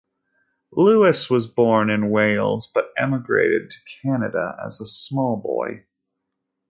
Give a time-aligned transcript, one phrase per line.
[0.71, 5.85] Lewis was born in Wales, but emigrated to Canada as a small boy.